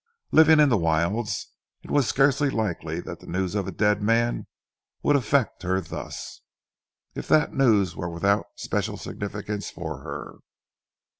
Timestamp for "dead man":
3.71-4.47